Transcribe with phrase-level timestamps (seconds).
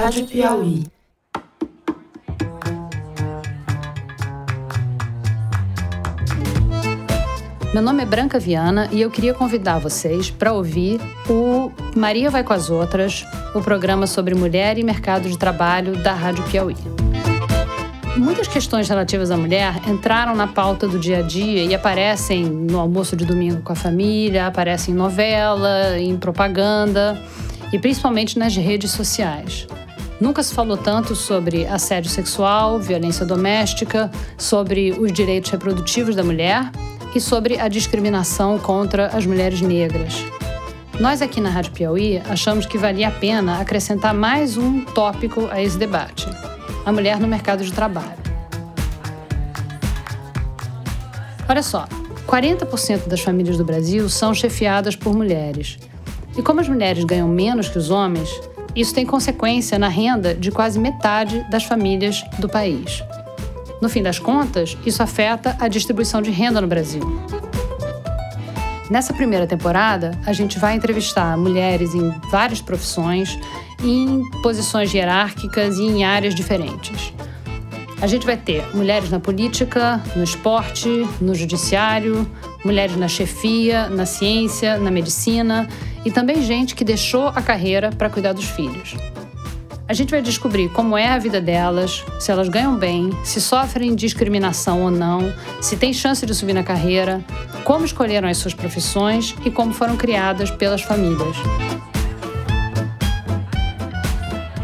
[0.00, 0.84] Rádio Piauí.
[7.74, 12.44] Meu nome é Branca Viana e eu queria convidar vocês para ouvir o Maria Vai
[12.44, 13.26] com as Outras,
[13.56, 16.76] o programa sobre mulher e mercado de trabalho da Rádio Piauí.
[18.16, 22.78] Muitas questões relativas à mulher entraram na pauta do dia a dia e aparecem no
[22.78, 27.20] almoço de domingo com a família, aparecem em novela, em propaganda
[27.72, 29.66] e principalmente nas redes sociais.
[30.20, 36.72] Nunca se falou tanto sobre assédio sexual, violência doméstica, sobre os direitos reprodutivos da mulher
[37.14, 40.14] e sobre a discriminação contra as mulheres negras.
[40.98, 45.62] Nós aqui na Rádio Piauí achamos que valia a pena acrescentar mais um tópico a
[45.62, 46.26] esse debate:
[46.84, 48.18] a mulher no mercado de trabalho.
[51.48, 51.86] Olha só,
[52.26, 55.78] 40% das famílias do Brasil são chefiadas por mulheres.
[56.36, 58.28] E como as mulheres ganham menos que os homens,
[58.80, 63.02] isso tem consequência na renda de quase metade das famílias do país.
[63.82, 67.02] No fim das contas, isso afeta a distribuição de renda no Brasil.
[68.88, 73.36] Nessa primeira temporada, a gente vai entrevistar mulheres em várias profissões,
[73.82, 77.12] em posições hierárquicas e em áreas diferentes.
[78.00, 80.88] A gente vai ter mulheres na política, no esporte,
[81.20, 82.30] no judiciário,
[82.64, 85.68] mulheres na chefia, na ciência, na medicina
[86.04, 88.94] e também gente que deixou a carreira para cuidar dos filhos.
[89.88, 93.96] A gente vai descobrir como é a vida delas, se elas ganham bem, se sofrem
[93.96, 97.24] discriminação ou não, se têm chance de subir na carreira,
[97.64, 101.36] como escolheram as suas profissões e como foram criadas pelas famílias.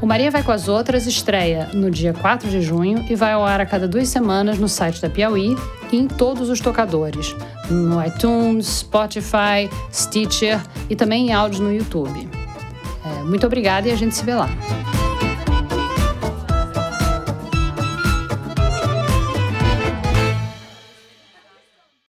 [0.00, 3.44] O Maria Vai com as Outras estreia no dia 4 de junho e vai ao
[3.44, 5.56] ar a cada duas semanas no site da Piauí
[5.90, 7.34] e em todos os tocadores,
[7.70, 12.28] no iTunes, Spotify, Stitcher e também em áudio no YouTube.
[13.04, 14.50] É, muito obrigada e a gente se vê lá.